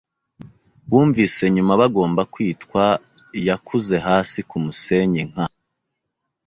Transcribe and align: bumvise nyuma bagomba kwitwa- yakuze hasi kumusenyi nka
bumvise 0.89 1.43
nyuma 1.55 1.73
bagomba 1.81 2.21
kwitwa- 2.33 2.83
yakuze 3.47 3.95
hasi 4.07 4.39
kumusenyi 4.49 5.21
nka 5.29 5.45